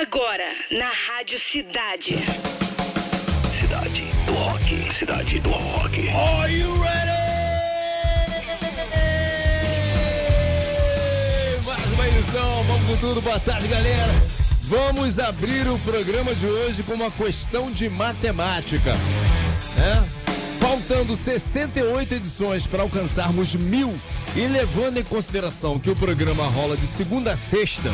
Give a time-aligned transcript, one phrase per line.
[0.00, 2.14] Agora, na Rádio Cidade.
[3.52, 4.94] Cidade do Rock.
[4.94, 6.08] Cidade do Rock.
[6.10, 7.10] Are you ready?
[11.66, 14.12] Mais uma edição, vamos com tudo, boa tarde, galera.
[14.62, 18.92] Vamos abrir o programa de hoje com uma questão de matemática.
[18.92, 20.08] Né?
[20.60, 23.92] Faltando 68 edições para alcançarmos mil
[24.36, 27.90] e levando em consideração que o programa rola de segunda a sexta,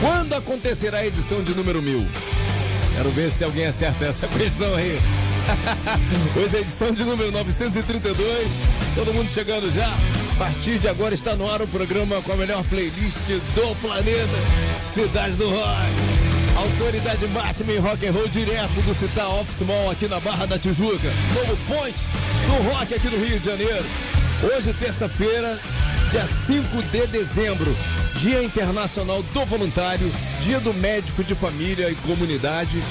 [0.00, 2.06] quando acontecerá a edição de número mil?
[2.96, 4.98] Quero ver se alguém acerta essa questão aí.
[6.36, 8.48] Hoje é a edição de número 932.
[8.94, 9.88] Todo mundo chegando já.
[9.88, 13.16] A partir de agora está no ar o programa com a melhor playlist
[13.54, 14.28] do planeta.
[14.82, 16.28] Cidade do Rock.
[16.56, 20.58] Autoridade máxima em rock and roll direto do Citar Office Mall aqui na Barra da
[20.58, 21.08] Tijuca.
[21.34, 21.96] Novo point
[22.46, 23.84] do rock aqui no Rio de Janeiro.
[24.42, 25.58] Hoje, terça-feira,
[26.10, 27.74] dia 5 de dezembro.
[28.16, 30.10] Dia Internacional do Voluntário,
[30.42, 32.82] Dia do Médico de Família e Comunidade,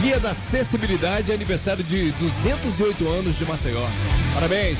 [0.00, 3.86] Dia da Acessibilidade aniversário de 208 anos de Maceió.
[4.34, 4.78] Parabéns!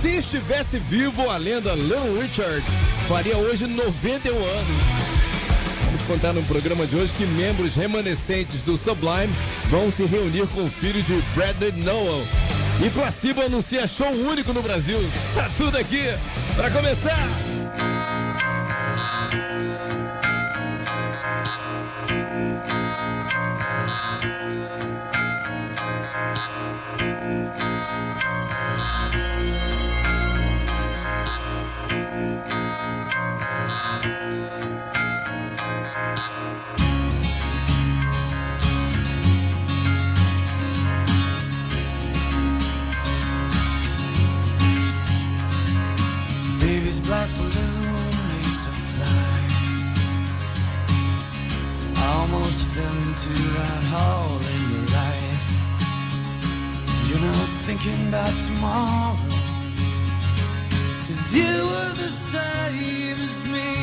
[0.00, 2.62] Se estivesse vivo, a lenda Little Richard
[3.08, 5.08] faria hoje 91 anos.
[6.06, 9.32] Contar no programa de hoje que membros remanescentes do Sublime
[9.68, 12.24] vão se reunir com o filho de Bradley Noel.
[12.84, 14.98] E Placebo anuncia show único no Brasil.
[15.34, 16.06] Tá tudo aqui
[16.58, 17.47] para começar!
[47.18, 49.40] Black balloon makes her fly.
[52.14, 55.46] Almost fell into that hole in your life.
[57.08, 59.16] You're not thinking about tomorrow.
[61.06, 63.77] Cause you were the same as me.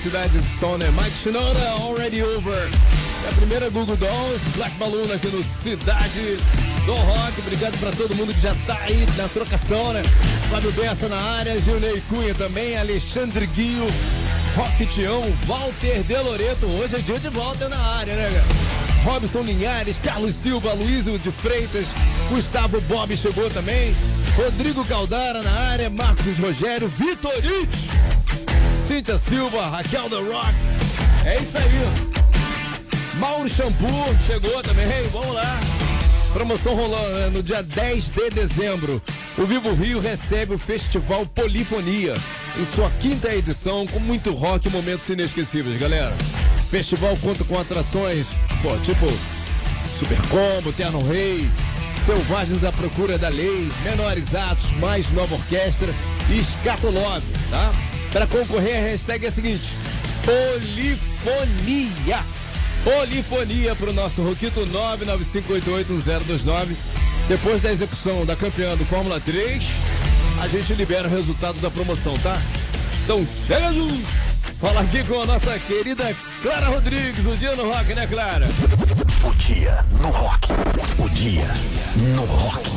[0.00, 0.90] Cidade de Sona.
[0.92, 2.70] Mike Shinoda, Already Over.
[3.26, 6.38] É a primeira Google Dolls, Black Balloon aqui no Cidade
[6.86, 7.40] do Rock.
[7.40, 10.02] Obrigado pra todo mundo que já tá aí na trocação, né?
[10.50, 13.86] Fábio Bessa na área, Gilney Cunha também, Alexandre Guio,
[14.56, 16.66] Rock Tião, Walter De Loreto.
[16.66, 18.80] Hoje é dia de volta na área, né, cara?
[19.04, 21.88] Robson Linhares, Carlos Silva, Luísio de Freitas,
[22.28, 23.94] Gustavo Bob chegou também,
[24.36, 27.90] Rodrigo Caldara na área, Marcos Rogério, Vitorite,
[28.90, 30.52] Cíntia Silva, Raquel The Rock.
[31.24, 33.18] É isso aí.
[33.20, 33.88] Mauro Shampoo
[34.26, 35.60] chegou também, vamos lá.
[36.32, 39.00] Promoção rolando né, no dia 10 de dezembro.
[39.38, 42.14] O Vivo Rio recebe o Festival Polifonia
[42.58, 46.12] em sua quinta edição com muito rock e momentos inesquecíveis, galera.
[46.68, 48.26] Festival conta com atrações,
[48.60, 49.06] pô, tipo
[49.96, 51.48] Super Combo, Terno Rei,
[52.04, 55.94] Selvagens à Procura da Lei, Menores Atos, Mais Nova Orquestra
[56.28, 57.72] e Escatolove, tá?
[58.12, 59.70] Para concorrer, a hashtag é a seguinte:
[60.24, 62.18] Polifonia.
[62.82, 66.74] Polifonia para o nosso Roquito 995881029.
[67.28, 69.62] Depois da execução da campeã do Fórmula 3,
[70.40, 72.36] a gente libera o resultado da promoção, tá?
[73.04, 74.04] Então chega junto!
[74.60, 76.12] Fala aqui com a nossa querida
[76.42, 78.46] Clara Rodrigues, o dia no rock, né, Clara?
[79.24, 80.48] O dia no rock.
[80.98, 81.48] O dia
[81.96, 82.70] no rock.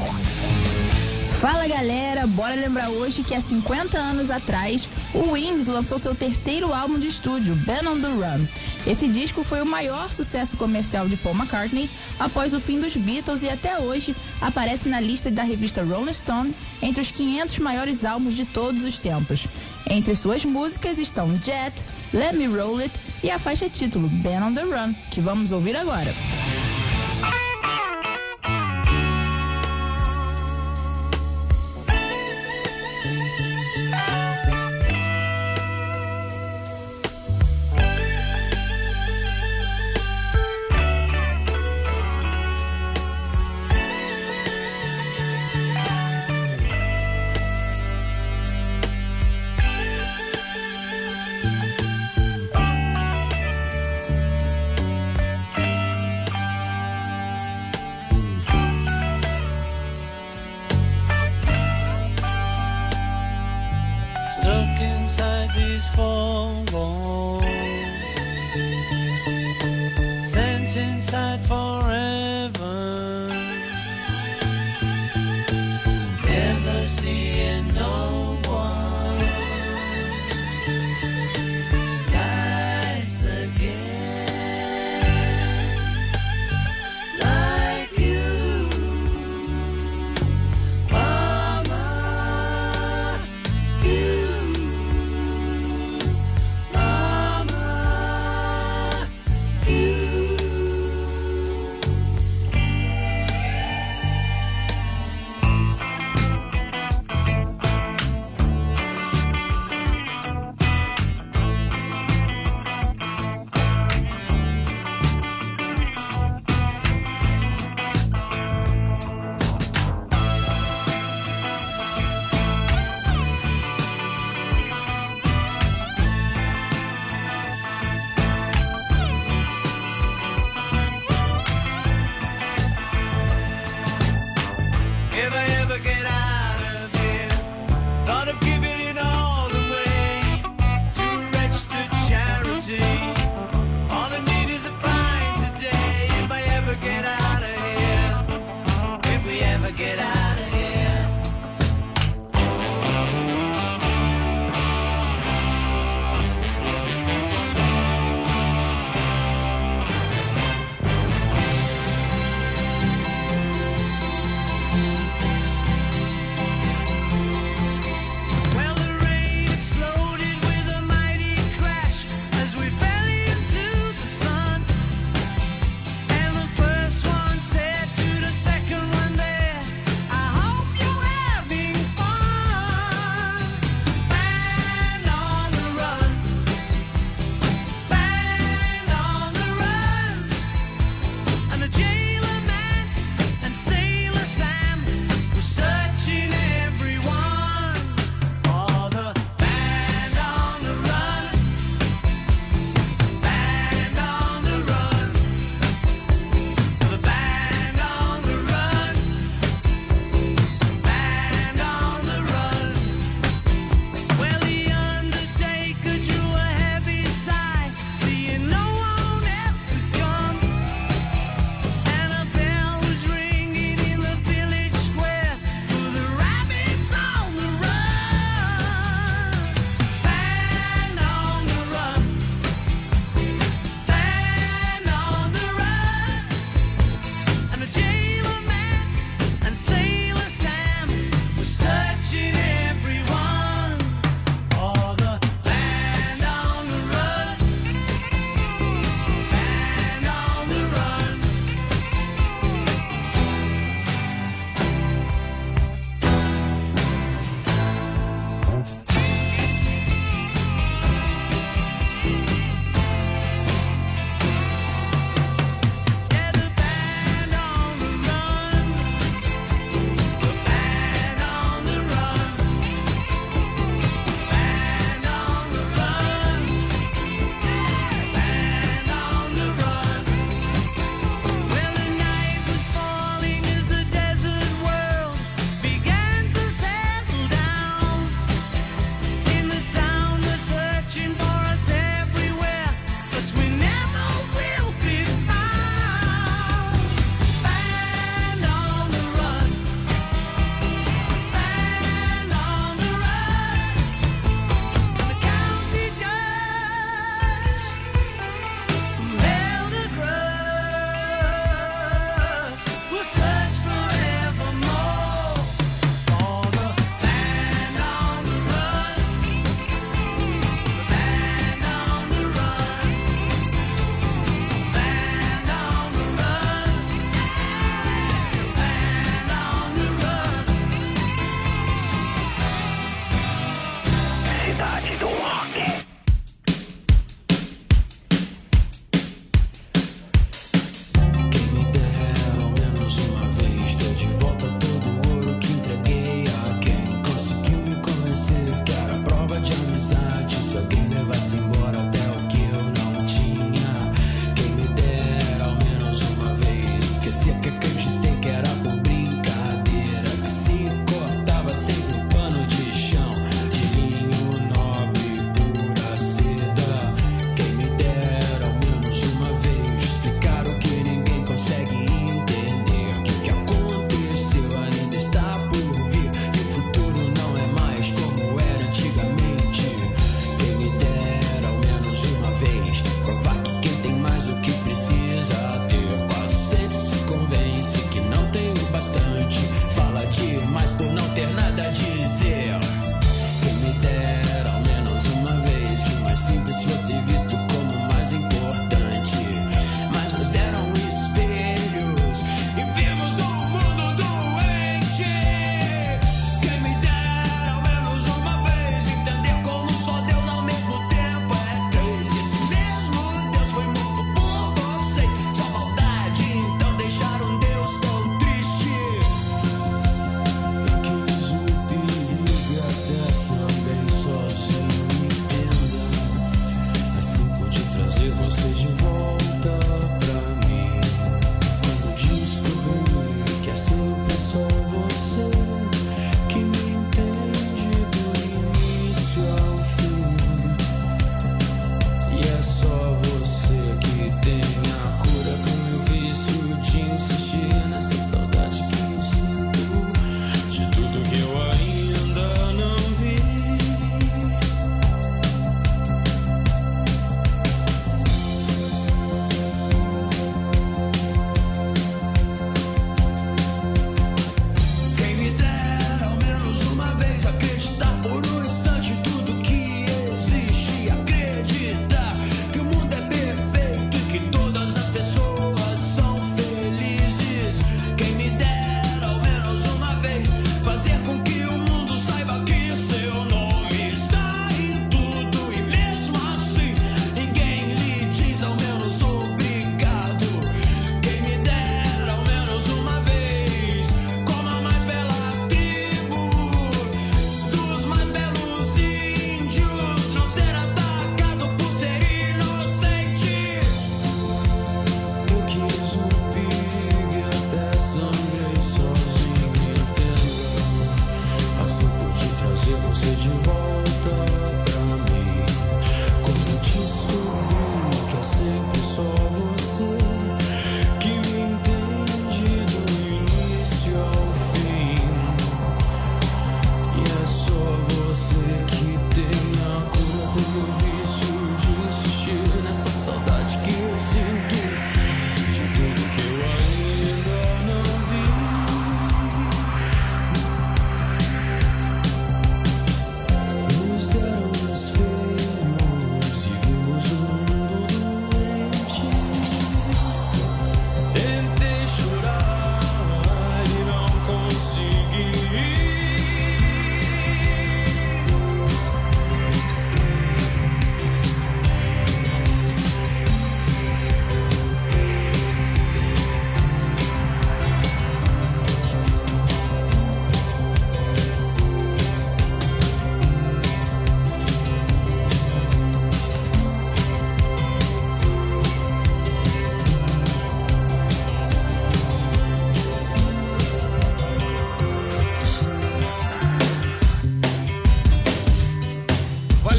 [1.43, 6.73] Fala galera, bora lembrar hoje que há 50 anos atrás o Wings lançou seu terceiro
[6.73, 8.47] álbum de estúdio, Ben on the Run.
[8.87, 13.43] Esse disco foi o maior sucesso comercial de Paul McCartney após o fim dos Beatles
[13.43, 18.35] e até hoje aparece na lista da revista Rolling Stone entre os 500 maiores álbuns
[18.35, 19.45] de todos os tempos.
[19.89, 21.83] Entre suas músicas estão Jet,
[22.13, 25.75] Let Me Roll It e a faixa título Ben on the Run, que vamos ouvir
[25.75, 26.15] agora.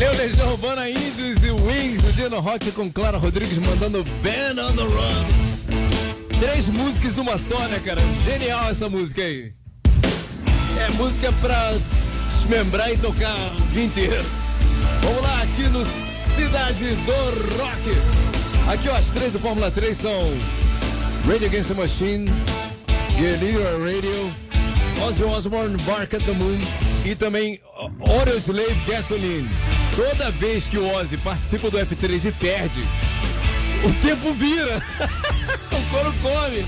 [0.04, 4.50] Valeu, Legião Urbana Índios e Wings no Dia no Rock com Clara Rodrigues mandando Ben
[4.50, 6.38] on the Run.
[6.38, 8.02] Três músicas numa só, né, cara?
[8.22, 9.54] Genial essa música aí.
[10.78, 11.72] É música pra
[12.28, 14.24] desmembrar e tocar o dia inteiro.
[15.00, 15.82] Vamos lá, aqui no
[16.36, 18.70] Cidade do Rock.
[18.70, 20.30] Aqui, ó, as três do Fórmula 3 são
[21.26, 22.30] Rage Against the Machine,
[23.16, 24.30] Guerrilla Radio,
[25.02, 26.60] Ozzy Osbourne, Bark at the Moon
[27.06, 27.58] e também
[28.06, 29.48] Audioslave Gasoline.
[29.96, 32.84] Toda vez que o Ozzy participa do F3 e perde,
[33.84, 34.82] o tempo vira.
[35.70, 36.64] o couro come.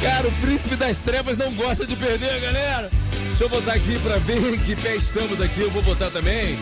[0.00, 2.90] Cara, o príncipe das trevas não gosta de perder, galera.
[3.28, 5.60] Deixa eu botar aqui pra ver em que pé estamos aqui.
[5.60, 6.56] Eu vou botar também.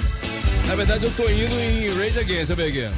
[0.67, 2.89] Na verdade, eu tô indo em Rage Against, sabe aqui?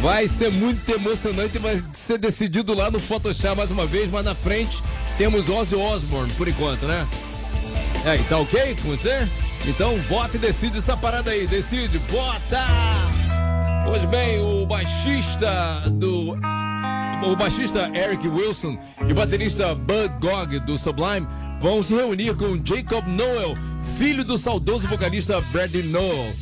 [0.00, 4.34] Vai ser muito emocionante, vai ser decidido lá no Photoshop mais uma vez, mas na
[4.34, 4.82] frente
[5.16, 7.06] temos Ozzy Osbourne, por enquanto, né?
[8.04, 9.26] É, tá ok com você?
[9.66, 12.64] Então vota e decide essa parada aí, decide, bota!
[13.84, 16.36] Pois bem, o baixista do.
[17.24, 21.26] O baixista Eric Wilson e o baterista Bud Gog do Sublime
[21.60, 23.56] vão se reunir com Jacob Noel,
[23.96, 26.32] filho do saudoso vocalista Brady Noel,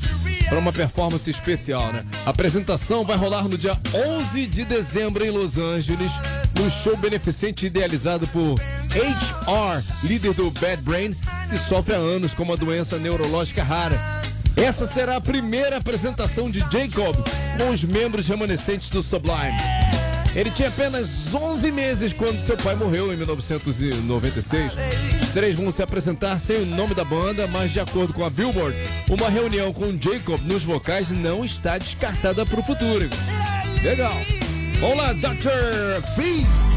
[0.49, 2.05] para uma performance especial, né?
[2.25, 6.13] A apresentação vai rolar no dia 11 de dezembro em Los Angeles,
[6.61, 8.55] no show beneficente idealizado por
[8.91, 13.99] HR, líder do Bad Brains, que sofre há anos com uma doença neurológica rara.
[14.57, 17.15] Essa será a primeira apresentação de Jacob
[17.59, 19.96] com os membros remanescentes do Sublime.
[20.37, 24.77] Ele tinha apenas 11 meses quando seu pai morreu em 1996.
[25.23, 28.29] Os três vão se apresentar sem o nome da banda, mas de acordo com a
[28.29, 28.77] Billboard,
[29.09, 33.09] uma reunião com Jacob nos vocais não está descartada para o futuro.
[33.83, 34.15] Legal.
[34.79, 36.07] Vamos lá, Dr.
[36.15, 36.76] Freeze.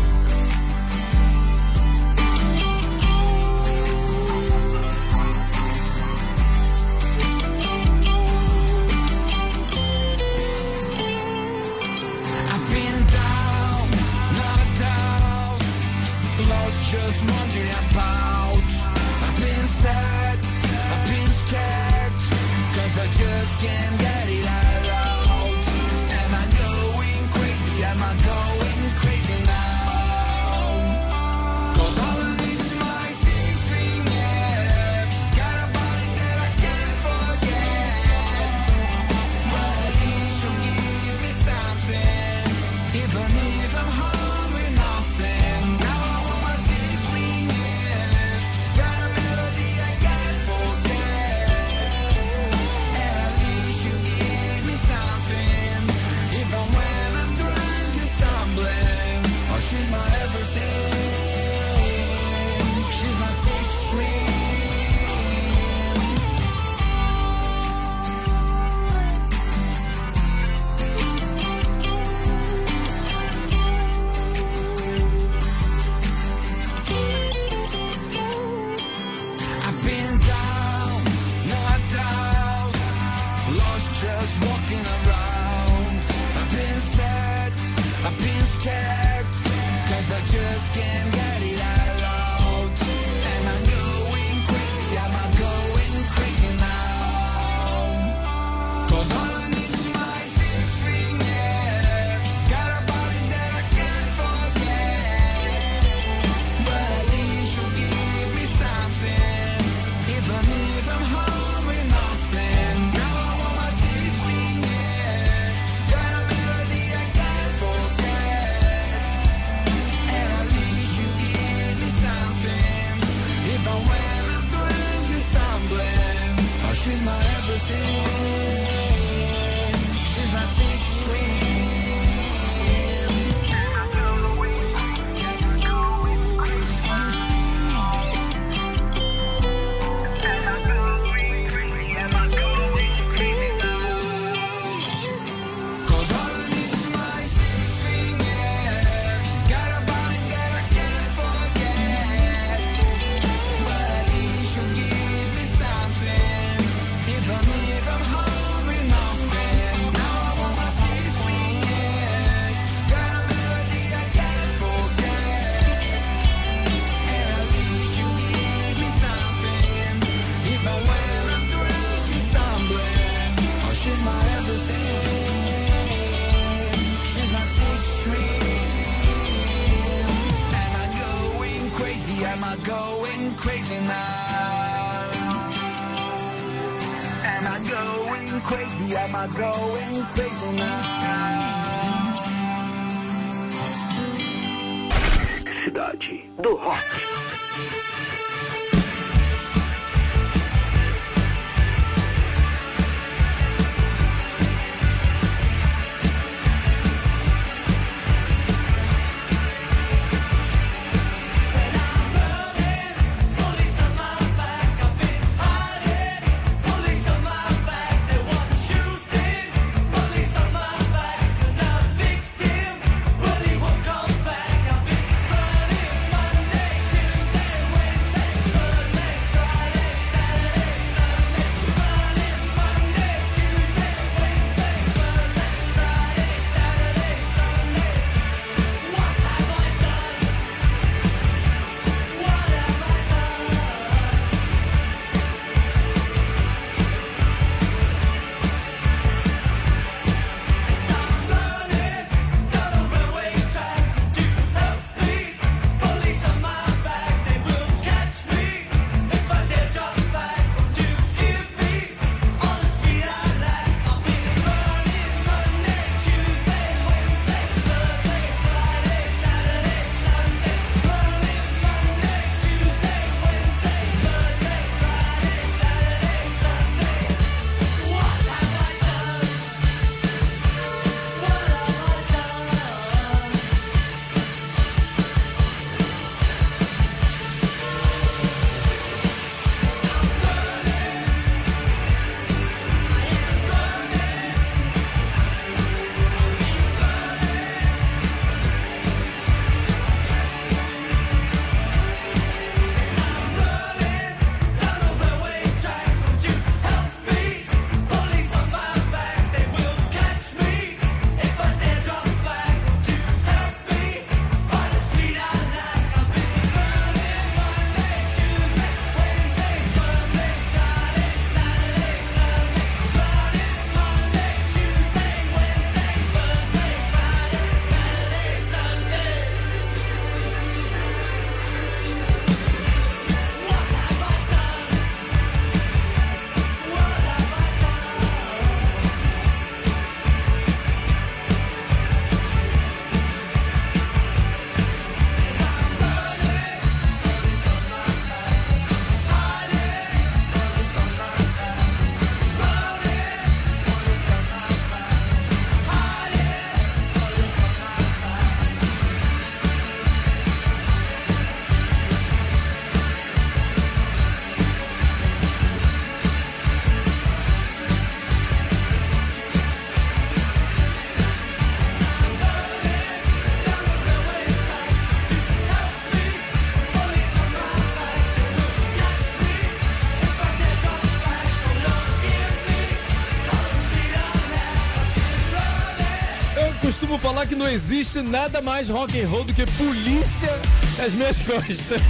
[387.49, 390.29] Existe nada mais rock and roll do que polícia
[390.77, 391.81] nas minhas costas.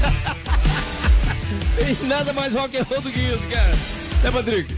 [1.75, 3.75] Tem nada mais rock and roll do que isso, cara.
[4.23, 4.75] Né, Patrick?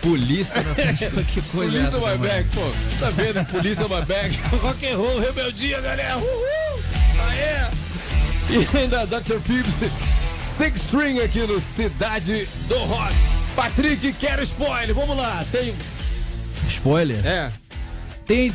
[0.00, 0.74] Polícia na
[1.24, 2.60] que coisa é Polícia essa, my back, pô.
[3.00, 3.44] Tá vendo?
[3.46, 4.36] Polícia my back.
[4.62, 6.16] Rock and roll, rebeldia, galera.
[6.18, 6.82] Uhul!
[7.28, 7.70] Aê!
[8.48, 9.40] E ainda Dr.
[9.40, 9.80] Phoebs,
[10.44, 13.12] Six String aqui no Cidade do Rock.
[13.56, 14.94] Patrick, quero spoiler.
[14.94, 15.44] Vamos lá.
[15.50, 15.74] Tem.
[16.68, 17.26] Spoiler?
[17.26, 17.50] É.
[18.26, 18.52] Tem,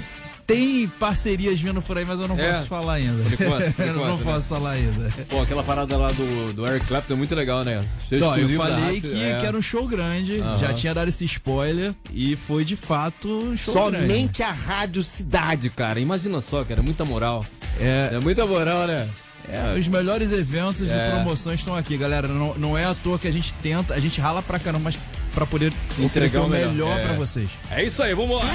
[0.52, 2.54] tem parcerias vindo por aí, mas eu não É.
[2.54, 3.24] posso falar ainda.
[3.24, 4.34] Por enquanto, por eu não enquanto, né?
[4.34, 5.14] posso falar ainda.
[5.30, 7.84] Pô, aquela parada lá do, do Eric Clapton é muito legal, né?
[8.12, 9.38] Então, eu da falei que, é.
[9.40, 13.56] que era um show grande, já tinha dado esse spoiler e foi de fato um
[13.56, 14.08] show grande.
[14.08, 16.00] Somente a Rádio Cidade, cara.
[16.00, 16.82] Imagina só, cara.
[16.82, 17.46] Muita moral.
[17.80, 19.08] É, É muita moral, né?
[19.50, 21.08] é, os melhores eventos É.
[21.08, 22.28] e promoções estão aqui, galera.
[22.28, 24.98] Não, não é à toa que a gente tenta, a gente rala pra caramba, mas
[25.34, 26.10] pra poder o o
[26.50, 26.50] melhor.
[26.50, 27.04] melhor, É.
[27.06, 27.50] pra vocês.
[27.72, 28.48] É isso aí, vamos lá.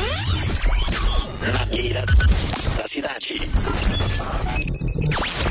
[1.53, 2.05] Na mira
[2.77, 3.41] da cidade.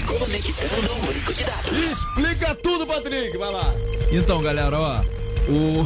[0.08, 1.72] Conectando o único de dados.
[1.72, 3.38] Explica tudo, Patrick.
[3.38, 3.74] Vai lá.
[4.12, 5.02] Então, galera, ó,
[5.50, 5.84] o,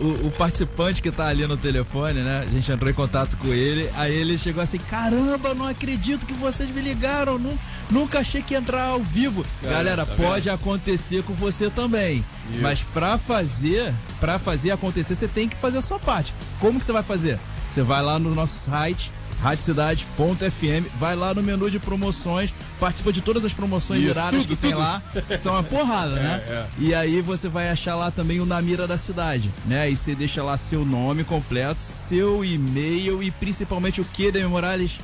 [0.04, 2.44] o, o participante que tá ali no telefone, né?
[2.48, 6.34] A gente entrou em contato com ele, aí ele chegou assim: caramba, não acredito que
[6.34, 7.58] vocês me ligaram, nu-
[7.90, 9.44] nunca achei que ia entrar ao vivo.
[9.64, 12.24] É, Galera, tá pode acontecer com você também.
[12.60, 16.32] Mas pra fazer, para fazer acontecer, você tem que fazer a sua parte.
[16.60, 17.38] Como que você vai fazer?
[17.70, 23.20] Você vai lá no nosso site radiocidade.fm, vai lá no menu de promoções, participa de
[23.20, 24.80] todas as promoções Isso, iradas tudo, que tem tudo.
[24.80, 25.02] lá.
[25.30, 26.42] Estão uma porrada, né?
[26.46, 26.66] É, é.
[26.78, 29.82] E aí você vai achar lá também o Na Mira da Cidade, né?
[29.82, 34.98] Aí você deixa lá seu nome completo, seu e-mail e principalmente o que, Demi Morales?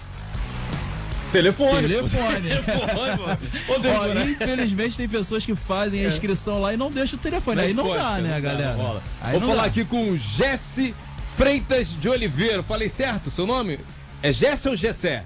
[1.33, 1.89] Telefone.
[1.89, 2.49] Telefone.
[2.65, 7.61] Telefone, Ó, infelizmente tem pessoas que fazem a inscrição lá e não deixam o telefone.
[7.61, 8.75] aí não dá, né, não dá, galera?
[8.77, 9.03] não rola.
[9.21, 9.69] Aí Vou não falar dá.
[9.69, 10.95] aqui com o Jesse
[11.37, 12.63] Freitas de Oliveira.
[12.63, 13.81] Falei certo seu nome?
[14.25, 15.23] É Jesse ou Gessé?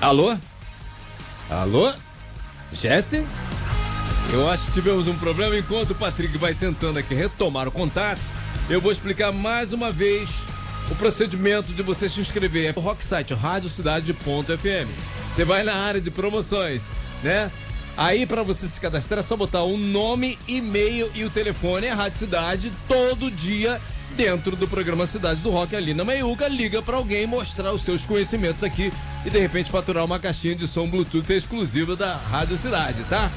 [0.00, 0.36] Alô?
[1.48, 1.94] Alô?
[2.72, 3.24] Jesse?
[4.32, 5.56] Eu acho que tivemos um problema.
[5.56, 8.20] Enquanto o Patrick vai tentando aqui retomar o contato,
[8.68, 10.30] eu vou explicar mais uma vez
[10.90, 12.74] o procedimento de você se inscrever.
[12.74, 14.90] É o Rock Site, radiocidade.fm.
[15.32, 16.90] Você vai na área de promoções,
[17.22, 17.52] né?
[17.96, 21.86] Aí, para você se cadastrar, é só botar o nome, e-mail e o telefone.
[21.86, 23.80] É a Rádio Cidade, todo dia,
[24.20, 26.46] dentro do programa Cidade do Rock, ali na Meiuca.
[26.46, 28.92] Liga para alguém mostrar os seus conhecimentos aqui
[29.24, 33.30] e, de repente, faturar uma caixinha de som Bluetooth exclusiva da Rádio Cidade, tá?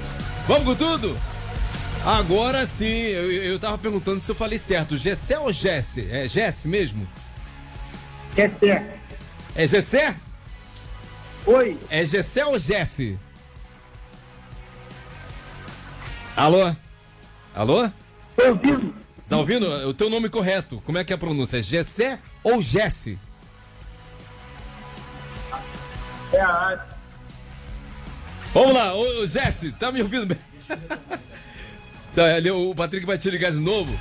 [0.46, 1.18] Vamos com tudo?
[2.06, 4.98] Agora sim, eu, eu tava perguntando se eu falei certo.
[4.98, 6.06] Gessé ou Jesse?
[6.12, 7.08] É Jesse mesmo?
[8.36, 8.98] Gessé.
[9.56, 10.16] É Gessé?
[11.46, 13.18] Oi, É Gessé ou Jesse?
[16.36, 16.76] Alô?
[17.56, 17.90] Alô?
[18.36, 19.03] tô ouvindo?
[19.28, 19.68] Tá ouvindo?
[19.88, 20.82] O teu nome correto.
[20.86, 21.58] Como é que é a pronúncia?
[21.58, 23.18] É Gessé ou Jesse?
[26.32, 26.86] É a.
[28.54, 30.38] Vamos lá, ô, Jesse, tá me ouvindo bem?
[32.14, 33.92] tá, ali, o Patrick vai te ligar de novo.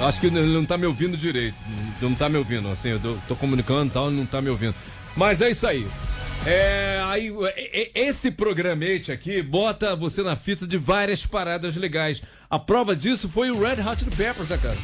[0.00, 1.56] Acho que ele não tá me ouvindo direito.
[2.00, 4.42] Não não tá me ouvindo, assim, eu tô, tô comunicando e tal, ele não tá
[4.42, 4.74] me ouvindo.
[5.16, 5.86] Mas é isso aí.
[6.44, 12.20] É, aí, e- e- esse programete aqui bota você na fita de várias paradas legais.
[12.50, 14.76] A prova disso foi o Red Hot Peppers, né, cara?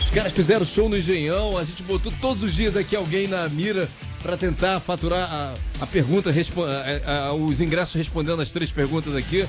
[0.00, 3.48] Os caras fizeram show no Engenhão, a gente botou todos os dias aqui alguém na
[3.48, 3.88] mira
[4.20, 9.46] pra tentar faturar a, a pergunta, a- a- os ingressos respondendo as três perguntas aqui.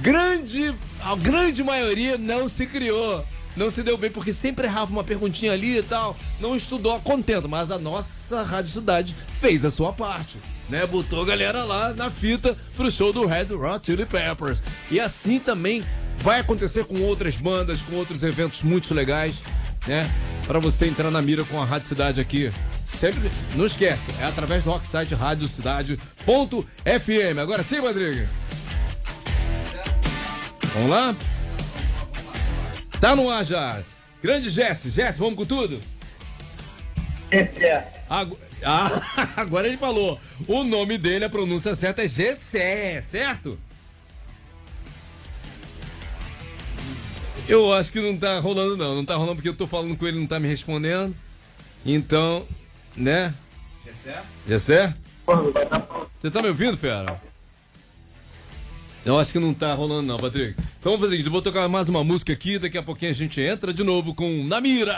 [0.00, 0.72] Grande,
[1.02, 3.24] a grande maioria não se criou.
[3.56, 6.16] Não se deu bem, porque sempre errava uma perguntinha ali e tal.
[6.40, 10.38] Não estudou a contento, mas a nossa Rádio Cidade fez a sua parte.
[10.68, 10.86] Né?
[10.86, 14.62] Botou a galera lá na fita pro show do Red Hot Chili Peppers.
[14.90, 15.82] E assim também
[16.18, 19.42] vai acontecer com outras bandas, com outros eventos muito legais,
[19.86, 20.08] né?
[20.46, 22.50] Pra você entrar na mira com a Rádio Cidade aqui.
[22.86, 27.38] Sempre, não esquece, é através do rocksite radiocidade.fm.
[27.40, 28.26] Agora sim, Rodrigo.
[30.74, 31.16] Vamos lá?
[33.00, 33.80] Tá no ar já.
[34.22, 34.90] Grande Jesse.
[34.90, 35.80] Jesse, vamos com tudo?
[37.32, 37.84] Gessé.
[38.08, 38.90] Agu- Ah,
[39.36, 40.18] agora ele falou.
[40.46, 43.58] O nome dele, a pronúncia certa é Gessé, certo?
[47.48, 48.94] Eu acho que não tá rolando, não.
[48.94, 51.14] Não tá rolando porque eu tô falando com ele, não tá me respondendo.
[51.84, 52.46] Então,
[52.96, 53.34] né?
[53.84, 54.22] Gessé?
[54.46, 54.94] Gessé?
[56.18, 57.20] Você tá me ouvindo, fera?
[59.04, 60.54] Eu acho que não tá rolando, não, Patrick.
[60.78, 63.10] Então vamos fazer o seguinte: eu vou tocar mais uma música aqui, daqui a pouquinho
[63.10, 64.96] a gente entra de novo com Namira.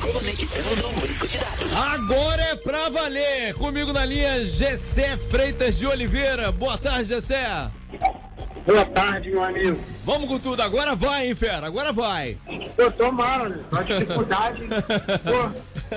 [0.00, 1.72] Conectando banco de dados.
[1.94, 3.54] Agora é pra valer!
[3.54, 6.50] Comigo na linha, Gessé Freitas de Oliveira.
[6.52, 7.70] Boa tarde, Gessé.
[8.66, 9.78] Boa tarde, meu amigo.
[10.04, 11.66] Vamos com tudo, agora vai, hein, fera?
[11.66, 12.36] Agora vai.
[12.74, 13.62] Pô, tomara, né?
[13.72, 14.64] A dificuldade.
[15.22, 15.50] Pô,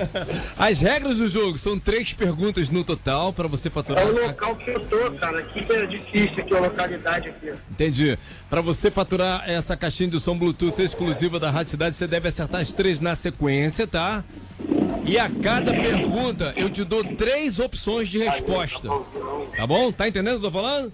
[0.58, 4.06] As regras do jogo são três perguntas no total pra você é faturar.
[4.06, 5.38] o local que eu tô, cara.
[5.40, 7.52] Aqui que é difícil, aqui, a localidade aqui.
[7.70, 8.18] Entendi.
[8.48, 12.60] Pra você faturar essa caixinha de som Bluetooth exclusiva da Rádio Cidade, você deve acertar
[12.60, 14.24] as três na sequência, tá?
[15.06, 18.88] E a cada pergunta eu te dou três opções de resposta.
[19.56, 19.90] Tá bom?
[19.90, 20.92] Tá entendendo o que eu tô falando?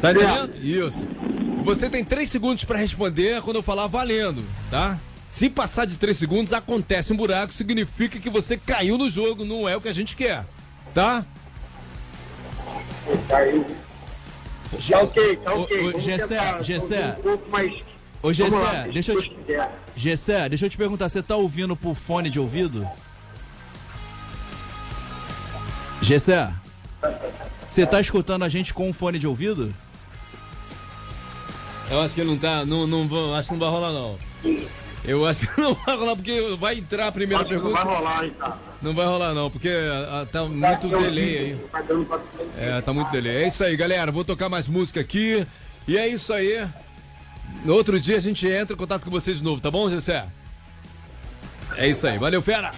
[0.00, 0.56] Tá entendendo?
[0.56, 1.06] Isso.
[1.62, 4.98] Você tem três segundos pra responder quando eu falar valendo, tá?
[5.30, 9.68] Se passar de três segundos, acontece um buraco, significa que você caiu no jogo, não
[9.68, 10.44] é o que a gente quer,
[10.92, 11.24] tá?
[13.28, 16.00] Tá ok, tá ok.
[16.00, 17.06] Gessé, Gessé.
[17.06, 17.82] ouvir Um pouco mais.
[18.22, 19.36] Ô, lá, Gessé, deixa eu te.
[19.96, 22.88] Gessé, deixa eu te perguntar, você tá ouvindo por fone de ouvido?
[26.02, 26.52] Gessé,
[27.66, 29.74] você tá escutando a gente com um fone de ouvido?
[31.90, 32.64] Eu acho que não tá.
[32.64, 34.18] Não, não, acho que não vai rolar, não.
[35.04, 37.82] Eu acho que não vai rolar, porque vai entrar a primeira Acho que não vai
[37.82, 37.98] pergunta.
[37.98, 38.58] rolar, hein, tá?
[38.82, 41.56] Não vai rolar, não, porque ah, tá muito delay aí.
[41.70, 42.20] Tá.
[42.58, 43.36] É, tá muito delay.
[43.44, 44.12] É isso aí, galera.
[44.12, 45.46] Vou tocar mais música aqui.
[45.88, 46.66] E é isso aí.
[47.64, 50.26] No outro dia a gente entra em contato com vocês de novo, tá bom, Gessé?
[51.76, 52.18] É isso aí.
[52.18, 52.72] Valeu, fera!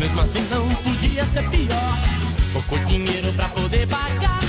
[0.00, 1.98] Mesmo assim não podia ser pior.
[2.54, 4.40] Pouco dinheiro pra poder pagar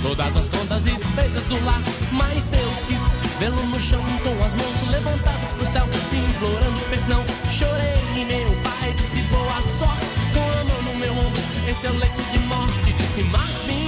[0.00, 1.82] todas as contas e despesas do lar.
[2.12, 3.02] Mas Deus quis
[3.40, 7.24] vê-lo no chão com as mãos levantadas pro céu, implorando perdão.
[7.50, 11.42] Chorei e meu pai disse boa sorte, com a mão no meu ombro.
[11.68, 13.87] Esse é o leito de morte, disse Marvin.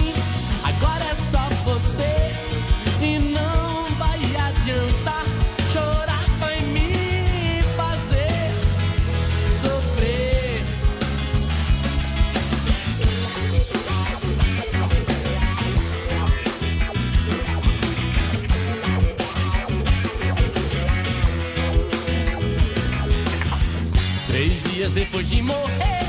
[25.11, 26.06] Depois de morrer,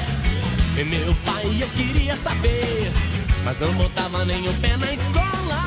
[0.78, 2.92] e meu pai eu queria saber,
[3.44, 5.64] mas não botava o pé na escola.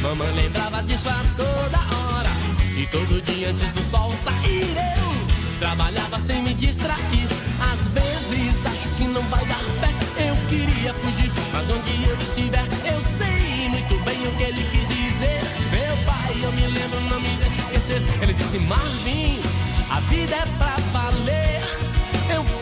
[0.00, 2.30] Mamãe lembrava disso a toda hora,
[2.78, 7.28] e todo dia antes do sol sair eu trabalhava sem me distrair.
[7.70, 12.64] Às vezes acho que não vai dar pé, eu queria fugir, mas onde eu estiver
[12.90, 15.42] eu sei muito bem o que ele quis dizer.
[15.70, 18.02] Meu pai, eu me lembro, não me deixe esquecer.
[18.22, 19.42] Ele disse Marvin,
[19.90, 21.87] a vida é pra valer.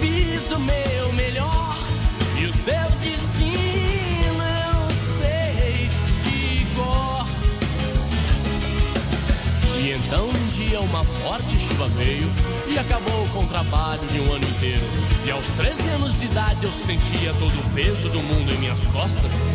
[0.06, 1.76] Fiz o meu melhor
[2.40, 4.88] e o seu destino eu
[5.18, 5.88] sei
[6.22, 7.26] de cor.
[9.80, 12.30] E então um dia uma forte chuva veio
[12.68, 14.84] e acabou com o trabalho de um ano inteiro.
[15.24, 18.86] E aos 13 anos de idade eu sentia todo o peso do mundo em minhas
[18.86, 19.48] costas.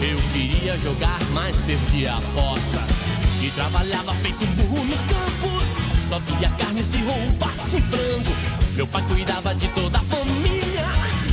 [0.00, 2.78] Eu queria jogar, mas perdi a aposta.
[3.42, 5.87] E trabalhava feito burro nos campos.
[6.08, 8.32] Só via carne se roubasse um frango.
[8.74, 10.86] Meu pai cuidava de toda a família.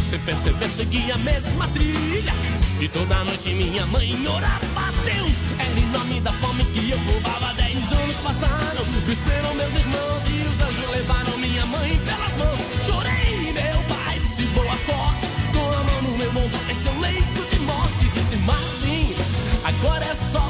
[0.09, 2.33] Sem perceber, seguia a mesma trilha.
[2.81, 5.31] E toda noite minha mãe orava a Deus.
[5.57, 7.53] Era em nome da fome que eu roubava.
[7.53, 10.23] Dez anos passaram, cresceram meus irmãos.
[10.27, 12.59] E os anjos levaram minha mãe pelas mãos.
[12.85, 15.25] Chorei, meu pai disse boa sorte.
[15.53, 18.09] Com a mão no meu ombro, esse é o leito de morte.
[18.13, 19.15] Disse Marvin,
[19.63, 20.44] agora é só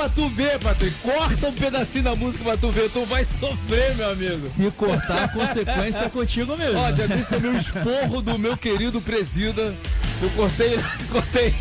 [0.00, 0.94] pra tu ver, Patrick.
[1.02, 2.90] Corta um pedacinho da música pra tu ver.
[2.90, 4.34] Tu vai sofrer, meu amigo.
[4.34, 6.78] Se cortar, a consequência é contigo mesmo.
[6.78, 9.74] Ó, já disse também o esporro do meu querido presida.
[10.22, 10.78] Eu cortei,
[11.12, 11.54] cortei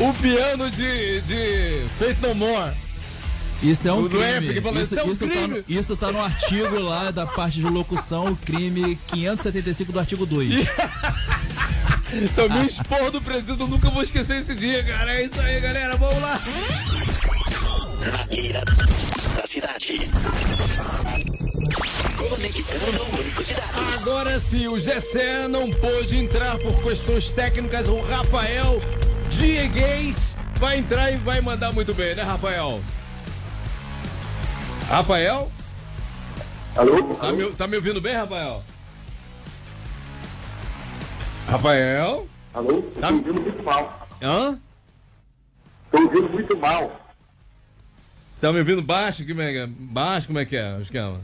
[0.00, 2.72] o piano de, de Feito No More.
[3.62, 4.48] Isso é um O crime.
[4.50, 5.46] Epic falou, isso, isso é um isso Tá crime.
[5.48, 10.26] no, isso tá no artigo lá da parte de locução, o crime 575 do artigo
[10.26, 10.66] 2.
[12.34, 13.62] Também o esporro do presida.
[13.62, 15.14] Eu nunca vou esquecer esse dia, cara.
[15.14, 15.96] É isso aí, galera.
[15.96, 16.40] Vamos lá.
[18.00, 18.62] Na mira
[19.36, 20.10] da cidade.
[24.00, 27.88] Agora sim, o Gessé não pôde entrar por questões técnicas.
[27.88, 28.80] O Rafael
[29.28, 32.80] Diegues vai entrar e vai mandar muito bem, né, Rafael?
[34.88, 35.50] Rafael?
[36.76, 37.14] Alô?
[37.14, 38.62] Tá me, tá me ouvindo bem, Rafael?
[41.46, 42.26] Rafael?
[42.52, 42.82] Alô?
[43.00, 44.08] Tá- Tô ouvindo muito mal.
[44.22, 44.58] Hã?
[45.90, 47.00] Tô ouvindo muito mal.
[48.40, 49.26] Tá me ouvindo baixo?
[49.26, 49.66] Como é que é?
[49.66, 51.20] Baixo, como é que é o esquema?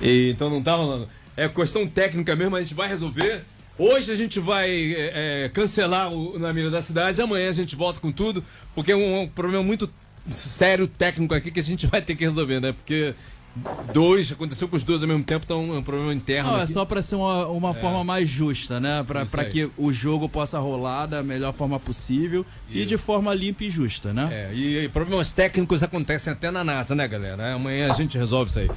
[0.00, 1.08] E, então não tá rolando.
[1.36, 3.42] É questão técnica mesmo, a gente vai resolver.
[3.78, 7.76] Hoje a gente vai é, é, cancelar o Na Mira da Cidade, amanhã a gente
[7.76, 8.42] volta com tudo,
[8.74, 9.90] porque é um, um problema muito
[10.30, 12.72] sério técnico aqui que a gente vai ter que resolver, né?
[12.72, 13.14] Porque
[13.92, 16.50] dois, aconteceu com os dois ao mesmo tempo, então é um problema interno.
[16.50, 16.72] Não, é aqui.
[16.72, 19.04] só pra ser uma, uma forma mais justa, né?
[19.36, 19.48] Aí.
[19.48, 22.88] que o jogo possa rolar da melhor forma possível e Isso.
[22.88, 24.28] de forma limpa e justa, né?
[24.30, 27.54] É, e, e problemas técnicos acontecem até na NASA, né, galera?
[27.54, 28.70] Amanhã a gente resolve isso aí.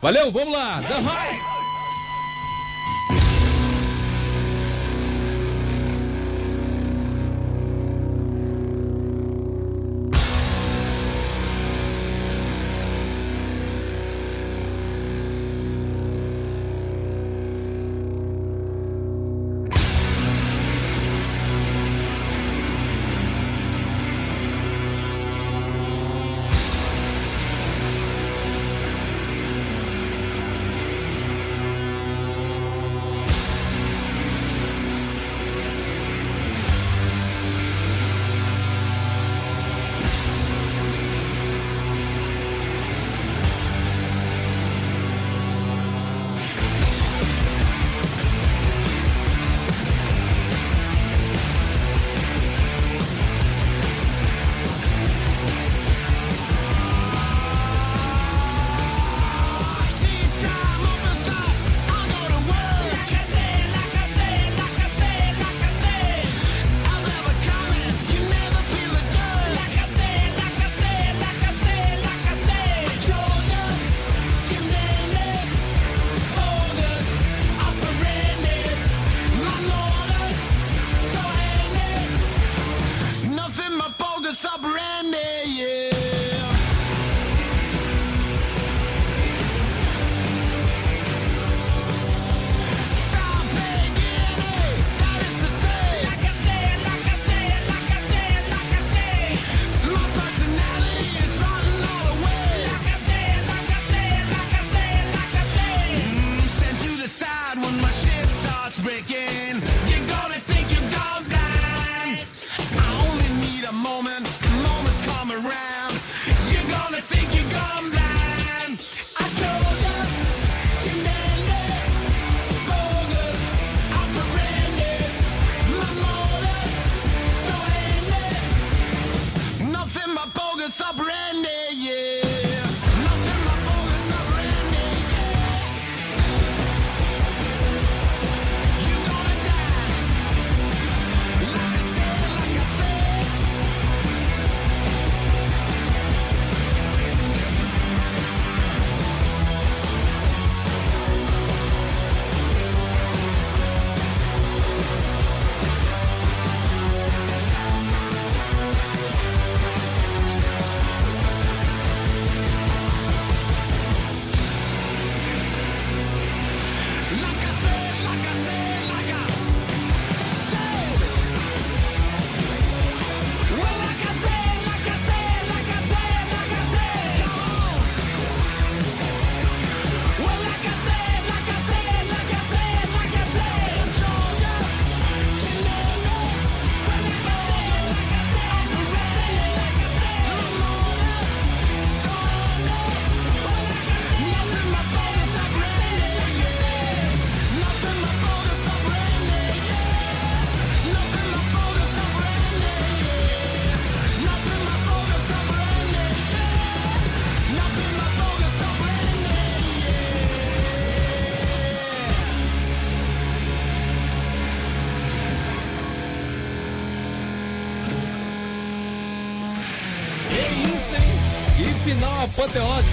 [0.00, 0.82] Valeu, vamos lá!
[0.82, 1.71] The High!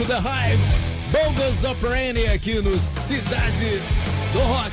[0.10, 0.64] Da Hive.
[1.12, 3.80] Bogus Operani aqui no Cidade
[4.34, 4.72] do Rock.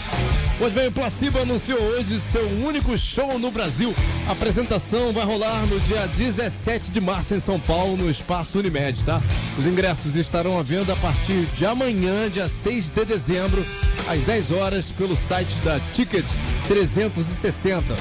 [0.58, 3.94] Pois bem, o Placebo anunciou hoje seu único show no Brasil.
[4.26, 9.04] A apresentação vai rolar no dia 17 de março em São Paulo, no Espaço Unimed,
[9.04, 9.20] tá?
[9.58, 13.62] Os ingressos estarão à venda a partir de amanhã, dia 6 de dezembro,
[14.08, 16.24] às 10 horas, pelo site da Ticket
[16.66, 17.94] 360.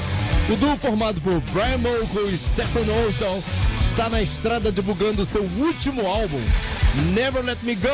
[0.50, 3.44] O duo formado por Brian Molko e Stephen Osdall
[3.82, 6.42] está na estrada divulgando seu último álbum,
[7.14, 7.90] Never Let Me Go,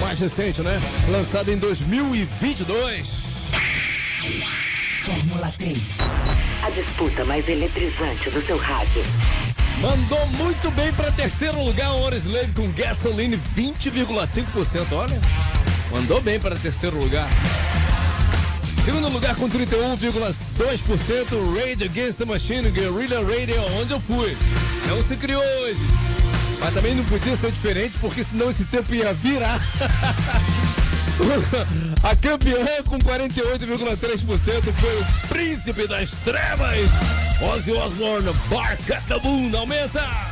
[0.00, 0.80] mais recente, né?
[1.10, 3.50] Lançado em 2022.
[5.04, 5.78] Fórmula 3.
[6.62, 9.02] A disputa mais eletrizante do seu rádio.
[9.80, 14.92] Mandou muito bem para terceiro lugar o Slave com Gasoline 20,5%.
[14.92, 15.20] Olha,
[15.92, 17.28] mandou bem para terceiro lugar.
[18.84, 24.36] Segundo lugar com 31,2%, Rage Against the Machine, Guerrilla Radio, onde eu fui.
[24.88, 25.80] Não se criou hoje.
[26.60, 29.60] Mas também não podia ser diferente, porque senão esse tempo ia virar.
[32.02, 36.90] A campeã com 48,3% foi o Príncipe das Trevas,
[37.40, 40.25] Ozzy Osbourne, Bark at the Moon, aumenta!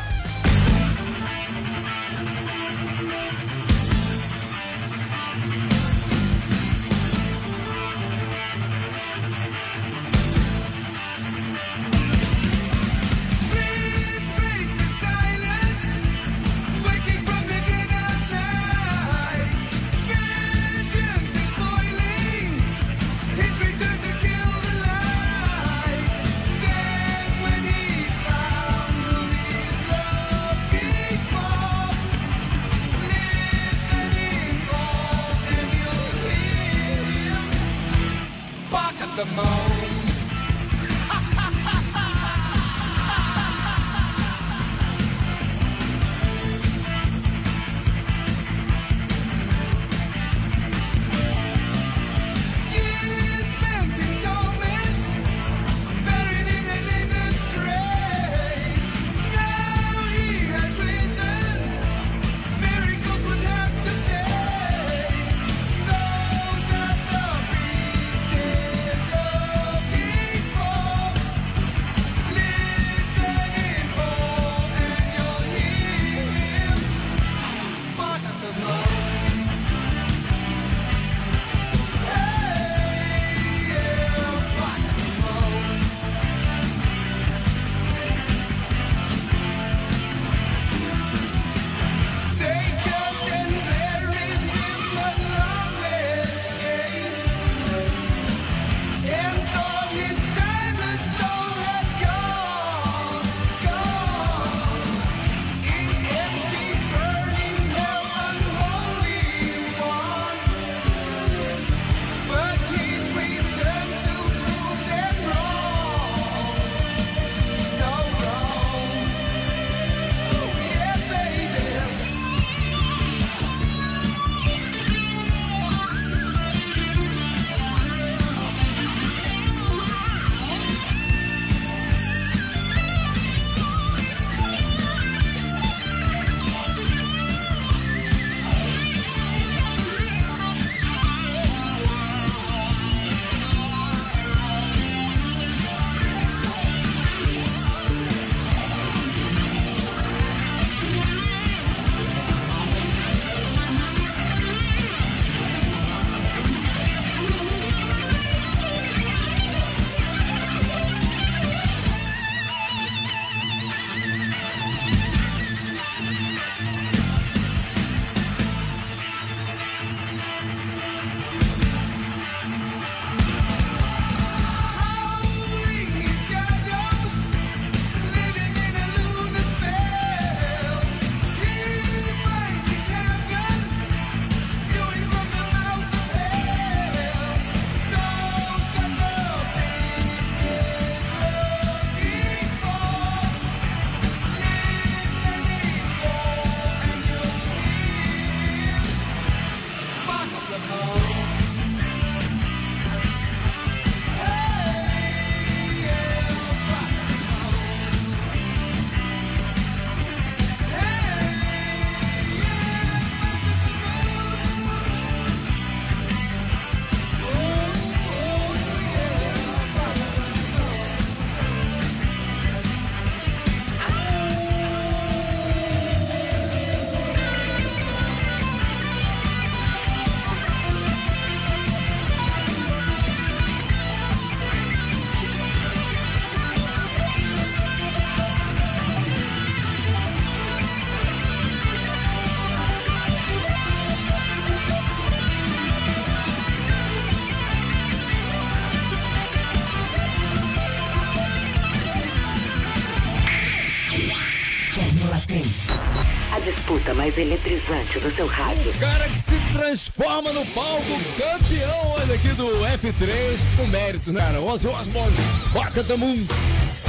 [257.14, 258.70] Mais eletrizante do seu rádio.
[258.70, 264.38] O cara que se transforma no palco campeão, olha aqui do F3, com mérito, né?
[264.38, 265.16] Ozzy Osbourne,
[265.52, 266.18] Rock the Moon.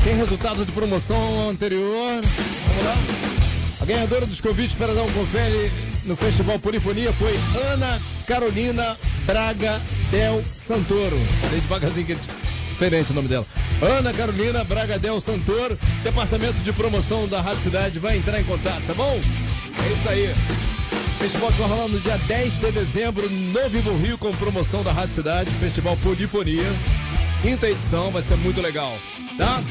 [0.04, 2.22] Tem resultado de promoção anterior.
[2.22, 2.96] Vamos lá.
[3.82, 5.72] A ganhadora dos convites para dar um confere
[6.06, 7.38] no Festival Polifonia foi
[7.72, 11.20] Ana Carolina Braga Del Santoro.
[11.42, 12.18] Falei devagarzinho que é
[12.70, 13.46] diferente o nome dela.
[13.82, 18.82] Ana Carolina Braga Del Santoro, Departamento de Promoção da Rádio Cidade, vai entrar em contato,
[18.88, 19.20] tá bom?
[19.86, 20.34] É isso aí.
[21.20, 24.92] Festival que vai rolar no dia 10 de dezembro no Vivo Rio com promoção da
[24.92, 26.64] Rádio Cidade, Festival Polifonia.
[27.42, 28.98] Quinta edição, vai ser muito legal,
[29.38, 29.62] tá?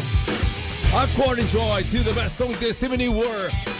[0.97, 3.13] According to IT, the best song this evening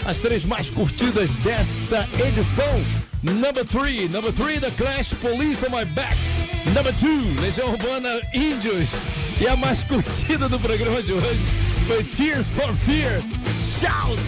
[0.05, 2.83] as três mais curtidas desta edição.
[3.23, 6.17] Number 3, number 3, The Clash, Police on My Back.
[6.75, 8.89] Number 2, Legião Urbana, Índios.
[9.39, 11.39] E a mais curtida do programa de hoje
[11.87, 13.21] foi Tears for Fear,
[13.57, 14.21] Shout!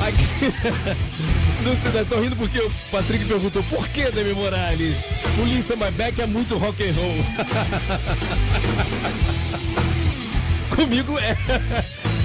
[0.00, 0.52] Aqui,
[1.64, 4.96] no Cidade, tô rindo porque o Patrick perguntou por que Demi Morales?
[5.40, 5.46] On
[5.76, 7.24] My Back é muito rock and roll.
[10.76, 11.36] Comigo é.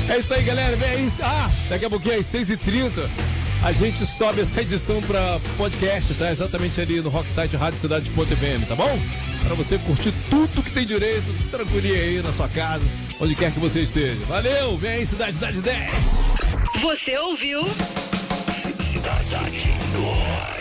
[0.10, 0.76] É isso aí, galera.
[0.76, 1.12] Vem aí.
[1.22, 2.92] Ah, daqui a pouquinho às 6h30
[3.64, 6.32] a gente sobe essa edição pra podcast, tá?
[6.32, 9.00] Exatamente ali no Rocksite Rádio tá bom?
[9.46, 12.84] Pra você curtir tudo que tem direito, tranquilinho aí na sua casa,
[13.20, 14.20] onde quer que você esteja.
[14.28, 14.78] Valeu!
[14.78, 15.92] Vem aí, Cidade Cidade 10!
[16.82, 17.64] Você ouviu?
[19.10, 20.59] Dança de novo.